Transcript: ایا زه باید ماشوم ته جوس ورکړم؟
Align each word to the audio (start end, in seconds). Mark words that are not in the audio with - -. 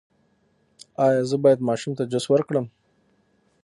ایا 1.05 1.21
زه 1.29 1.35
باید 1.43 1.65
ماشوم 1.67 1.91
ته 1.97 2.03
جوس 2.11 2.25
ورکړم؟ 2.29 2.65